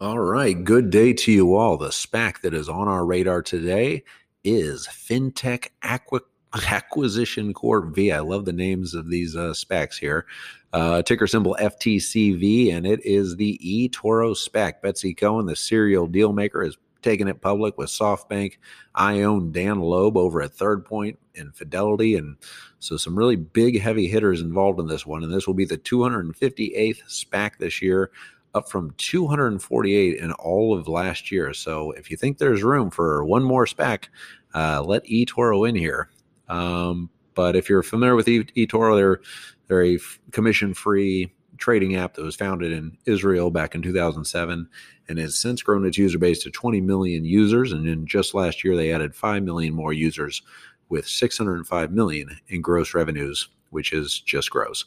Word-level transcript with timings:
All 0.00 0.20
right. 0.20 0.62
Good 0.62 0.90
day 0.90 1.12
to 1.12 1.32
you 1.32 1.56
all. 1.56 1.76
The 1.76 1.88
SPAC 1.88 2.42
that 2.42 2.54
is 2.54 2.68
on 2.68 2.86
our 2.86 3.04
radar 3.04 3.42
today 3.42 4.04
is 4.44 4.86
FinTech 4.86 5.70
Aqua- 5.82 6.20
Acquisition 6.68 7.52
Corp 7.52 7.96
V. 7.96 8.12
I 8.12 8.20
love 8.20 8.44
the 8.44 8.52
names 8.52 8.94
of 8.94 9.10
these 9.10 9.34
uh, 9.34 9.52
SPACs 9.54 9.98
here. 9.98 10.26
Uh, 10.72 11.02
ticker 11.02 11.26
symbol 11.26 11.56
FTCV, 11.60 12.72
and 12.72 12.86
it 12.86 13.04
is 13.04 13.34
the 13.34 13.58
eToro 13.58 14.36
SPAC. 14.36 14.82
Betsy 14.82 15.14
Cohen, 15.14 15.46
the 15.46 15.56
serial 15.56 16.06
deal 16.06 16.32
maker, 16.32 16.62
is 16.62 16.78
taking 17.02 17.26
it 17.26 17.40
public 17.40 17.76
with 17.76 17.90
SoftBank. 17.90 18.52
ION 18.94 19.50
Dan 19.50 19.80
Loeb 19.80 20.16
over 20.16 20.42
at 20.42 20.52
Third 20.52 20.84
Point 20.84 21.18
and 21.34 21.52
Fidelity. 21.56 22.14
And 22.14 22.36
so 22.78 22.96
some 22.96 23.18
really 23.18 23.36
big 23.36 23.80
heavy 23.80 24.06
hitters 24.06 24.42
involved 24.42 24.78
in 24.78 24.86
this 24.86 25.06
one. 25.06 25.24
And 25.24 25.32
this 25.32 25.48
will 25.48 25.54
be 25.54 25.64
the 25.64 25.78
258th 25.78 27.02
SPAC 27.08 27.58
this 27.58 27.82
year 27.82 28.12
up 28.58 28.68
from 28.68 28.92
248 28.98 30.18
in 30.18 30.32
all 30.32 30.76
of 30.76 30.88
last 30.88 31.32
year. 31.32 31.54
So 31.54 31.92
if 31.92 32.10
you 32.10 32.16
think 32.16 32.38
there's 32.38 32.62
room 32.62 32.90
for 32.90 33.24
one 33.24 33.42
more 33.42 33.64
SPAC, 33.64 34.08
uh, 34.54 34.82
let 34.82 35.04
eToro 35.04 35.68
in 35.68 35.76
here. 35.76 36.10
Um, 36.48 37.08
but 37.34 37.54
if 37.56 37.70
you're 37.70 37.82
familiar 37.82 38.16
with 38.16 38.26
eToro, 38.26 38.96
they're 38.96 39.20
they're 39.68 39.84
a 39.84 39.98
commission-free 40.32 41.30
trading 41.58 41.96
app 41.96 42.14
that 42.14 42.22
was 42.22 42.36
founded 42.36 42.72
in 42.72 42.96
Israel 43.04 43.50
back 43.50 43.74
in 43.74 43.82
2007 43.82 44.68
and 45.08 45.18
has 45.18 45.38
since 45.38 45.62
grown 45.62 45.84
its 45.84 45.98
user 45.98 46.18
base 46.18 46.42
to 46.42 46.50
20 46.50 46.80
million 46.80 47.24
users. 47.24 47.72
And 47.72 47.86
in 47.86 48.06
just 48.06 48.34
last 48.34 48.64
year, 48.64 48.76
they 48.76 48.92
added 48.92 49.14
5 49.14 49.42
million 49.42 49.74
more 49.74 49.92
users 49.92 50.42
with 50.88 51.06
605 51.06 51.92
million 51.92 52.38
in 52.48 52.62
gross 52.62 52.94
revenues, 52.94 53.48
which 53.70 53.92
is 53.92 54.20
just 54.20 54.50
gross. 54.50 54.84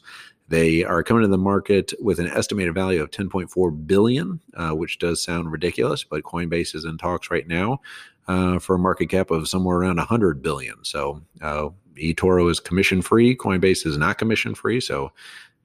They 0.48 0.84
are 0.84 1.02
coming 1.02 1.22
to 1.22 1.28
the 1.28 1.38
market 1.38 1.92
with 2.00 2.18
an 2.18 2.26
estimated 2.26 2.74
value 2.74 3.02
of 3.02 3.10
10.4 3.10 3.86
billion, 3.86 4.40
uh, 4.54 4.70
which 4.70 4.98
does 4.98 5.22
sound 5.22 5.50
ridiculous, 5.50 6.04
but 6.04 6.24
Coinbase 6.24 6.74
is 6.74 6.84
in 6.84 6.98
talks 6.98 7.30
right 7.30 7.46
now 7.46 7.80
uh, 8.28 8.58
for 8.58 8.74
a 8.74 8.78
market 8.78 9.06
cap 9.06 9.30
of 9.30 9.48
somewhere 9.48 9.78
around 9.78 9.96
100 9.96 10.42
billion. 10.42 10.76
So 10.84 11.22
uh, 11.40 11.68
eToro 11.94 12.50
is 12.50 12.60
commission 12.60 13.02
free. 13.02 13.36
Coinbase 13.36 13.86
is 13.86 13.96
not 13.96 14.18
commission 14.18 14.54
free. 14.54 14.80
So 14.80 15.12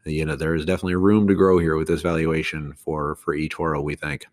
you 0.05 0.25
know 0.25 0.35
there 0.35 0.55
is 0.55 0.65
definitely 0.65 0.95
room 0.95 1.27
to 1.27 1.35
grow 1.35 1.57
here 1.59 1.75
with 1.75 1.87
this 1.87 2.01
valuation 2.01 2.73
for 2.73 3.15
for 3.15 3.35
eToro. 3.35 3.83
We 3.83 3.95
think. 3.95 4.25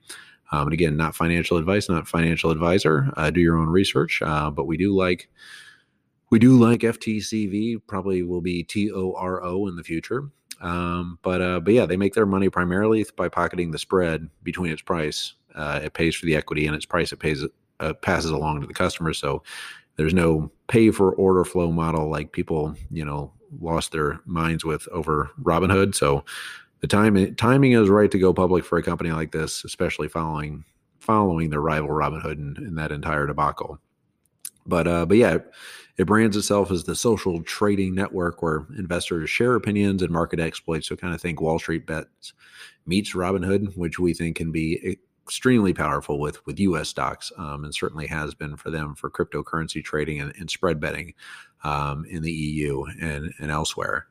Um, 0.53 0.69
and 0.69 0.73
again, 0.73 0.97
not 0.97 1.17
financial 1.17 1.57
advice, 1.57 1.89
not 1.89 2.07
financial 2.07 2.51
advisor. 2.51 3.13
Uh, 3.17 3.31
do 3.31 3.41
your 3.41 3.57
own 3.57 3.69
research, 3.69 4.23
uh, 4.23 4.51
but 4.51 4.67
we 4.67 4.77
do 4.77 4.95
like 4.95 5.29
we 6.35 6.41
do 6.41 6.59
like 6.59 6.81
FTCV. 6.81 7.81
Probably 7.87 8.25
will 8.25 8.41
be 8.41 8.65
T 8.65 8.91
O 8.91 9.15
R 9.17 9.41
O 9.45 9.69
in 9.69 9.77
the 9.77 9.85
future. 9.85 10.33
Um, 10.61 11.17
but 11.23 11.41
uh, 11.41 11.61
but 11.61 11.75
yeah, 11.75 11.87
they 11.87 11.97
make 11.97 12.15
their 12.15 12.27
money 12.27 12.49
primarily 12.49 13.07
by 13.15 13.29
pocketing 13.29 13.71
the 13.71 13.79
spread 13.79 14.29
between 14.43 14.73
its 14.73 14.83
price. 14.83 15.35
Uh, 15.55 15.79
it 15.85 15.93
pays 15.93 16.17
for 16.17 16.27
the 16.27 16.35
equity 16.35 16.67
and 16.67 16.75
its 16.75 16.87
price 16.87 17.13
it 17.13 17.21
pays 17.21 17.45
uh, 17.79 17.93
passes 18.03 18.33
along 18.33 18.61
to 18.61 18.67
the 18.67 18.75
customer. 18.75 19.13
So 19.13 19.45
there's 19.95 20.13
no 20.13 20.51
pay 20.67 20.91
for 20.91 21.13
order 21.13 21.45
flow 21.45 21.71
model 21.71 22.11
like 22.11 22.33
people 22.33 22.75
you 22.91 23.05
know 23.05 23.33
lost 23.61 23.93
their 23.93 24.19
minds 24.25 24.65
with 24.65 24.89
over 24.89 25.31
Robinhood. 25.41 25.95
So 25.95 26.25
the 26.81 26.89
time 26.89 27.33
timing 27.37 27.75
is 27.75 27.89
right 27.89 28.11
to 28.11 28.19
go 28.19 28.35
public 28.35 28.65
for 28.65 28.77
a 28.77 28.83
company 28.83 29.13
like 29.13 29.31
this, 29.31 29.63
especially 29.63 30.09
following 30.09 30.65
following 30.99 31.51
their 31.51 31.61
rival 31.61 31.91
Robinhood 31.91 32.39
and, 32.39 32.59
and 32.59 32.77
that 32.77 32.91
entire 32.91 33.29
debacle. 33.29 33.79
But 34.67 34.87
uh, 34.87 35.07
but 35.07 35.17
yeah, 35.17 35.39
it 35.97 36.07
brands 36.07 36.37
itself 36.37 36.71
as 36.71 36.85
the 36.85 36.97
social 36.97 37.43
trading 37.43 37.95
network 37.95 38.43
where 38.43 38.67
investors 38.77 39.31
share 39.31 39.55
opinions 39.55 40.03
and 40.03 40.11
market 40.11 40.41
exploits. 40.41 40.89
So 40.89 40.97
kind 40.97 41.15
of 41.15 41.21
think 41.21 41.41
Wall 41.41 41.59
Street 41.59 41.87
bets 41.87 42.33
meets 42.87 43.15
Robinhood, 43.15 43.77
which 43.77 43.99
we 43.99 44.15
think 44.15 44.37
can 44.37 44.53
be 44.53 44.99
extremely 45.25 45.73
powerful 45.73 46.19
with 46.19 46.45
with 46.47 46.59
U.S. 46.61 46.89
stocks, 46.89 47.33
um, 47.39 47.65
and 47.65 47.75
certainly 47.75 48.07
has 48.07 48.35
been 48.35 48.57
for 48.57 48.71
them 48.71 48.95
for 48.95 49.11
cryptocurrency 49.11 49.83
trading 49.83 50.21
and, 50.21 50.33
and 50.39 50.51
spread 50.51 50.81
betting 50.81 51.15
um, 51.63 52.05
in 52.07 52.23
the 52.23 52.33
EU 52.33 52.85
and 53.01 53.33
and 53.39 53.51
elsewhere. 53.51 54.07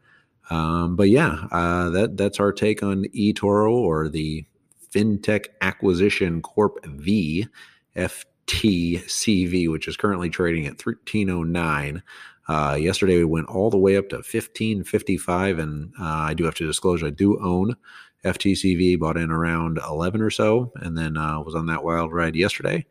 Um, 0.50 0.96
but 0.96 1.10
yeah, 1.10 1.48
uh, 1.52 1.90
that 1.90 2.18
that's 2.18 2.40
our 2.40 2.52
take 2.52 2.84
on 2.84 3.06
eToro 3.16 3.72
or 3.72 4.10
the 4.10 4.46
FinTech 4.94 5.48
Acquisition 5.62 6.42
Corp 6.42 6.86
V, 6.86 7.48
F 7.96 8.26
TCV, 8.54 9.70
which 9.70 9.88
is 9.88 9.98
currently 9.98 10.30
trading 10.30 10.68
at 10.68 10.86
1309. 10.86 12.04
Uh, 12.48 12.78
yesterday 12.80 13.18
we 13.18 13.26
went 13.26 13.48
all 13.48 13.72
the 13.72 13.78
way 13.78 13.98
up 13.98 14.10
to 14.10 14.18
1555, 14.18 15.58
and 15.58 15.92
uh, 16.00 16.04
I 16.04 16.34
do 16.36 16.44
have 16.44 16.54
to 16.56 16.68
disclose 16.68 17.04
I 17.04 17.10
do 17.10 17.40
own 17.44 17.76
FTCV, 18.24 19.00
bought 19.00 19.18
in 19.18 19.32
around 19.32 19.80
11 19.88 20.22
or 20.22 20.30
so, 20.30 20.72
and 20.76 20.96
then 20.96 21.18
uh, 21.18 21.42
was 21.42 21.56
on 21.56 21.66
that 21.66 21.84
wild 21.84 22.14
ride 22.14 22.36
yesterday. 22.36 22.86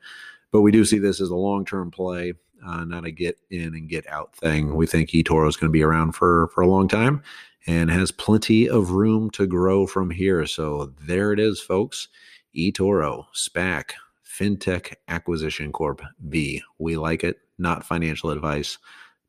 But 0.51 0.63
we 0.63 0.73
do 0.73 0.85
see 0.85 0.99
this 0.99 1.21
as 1.21 1.31
a 1.31 1.37
long 1.37 1.65
term 1.65 1.93
play, 1.93 2.35
uh, 2.67 2.85
not 2.85 3.07
a 3.07 3.13
get 3.13 3.39
in 3.51 3.75
and 3.75 3.89
get 3.89 4.07
out 4.09 4.35
thing. 4.35 4.75
We 4.75 4.87
think 4.87 5.11
eToro 5.11 5.49
is 5.49 5.57
going 5.57 5.71
to 5.71 5.73
be 5.73 5.85
around 5.85 6.13
for 6.13 6.49
for 6.49 6.63
a 6.63 6.69
long 6.69 6.89
time 6.89 7.23
and 7.69 7.89
has 7.89 8.11
plenty 8.11 8.69
of 8.69 8.91
room 8.91 9.31
to 9.31 9.47
grow 9.47 9.87
from 9.87 10.11
here. 10.11 10.45
So 10.45 10.93
there 11.07 11.33
it 11.33 11.39
is, 11.39 11.61
folks. 11.61 12.09
eToro, 12.57 13.27
SPAC, 13.33 13.93
FinTech 14.39 14.95
Acquisition 15.09 15.73
Corp 15.73 16.03
V. 16.21 16.63
We 16.79 16.97
like 16.97 17.25
it, 17.25 17.39
not 17.59 17.85
financial 17.85 18.31
advice, 18.31 18.79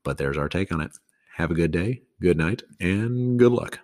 but 0.03 0.17
there's 0.17 0.37
our 0.37 0.49
take 0.49 0.71
on 0.71 0.81
it. 0.81 0.91
Have 1.35 1.51
a 1.51 1.55
good 1.55 1.71
day, 1.71 2.03
good 2.21 2.37
night, 2.37 2.63
and 2.79 3.37
good 3.37 3.51
luck. 3.51 3.79